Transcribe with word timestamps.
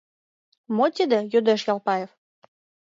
—Мо 0.75 0.85
тиде?— 0.95 1.19
йодеш 1.33 1.61
Ялпаев. 1.71 2.09